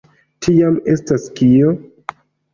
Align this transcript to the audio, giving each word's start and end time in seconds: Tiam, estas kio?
Tiam, 0.45 0.79
estas 0.95 1.29
kio? 1.41 1.77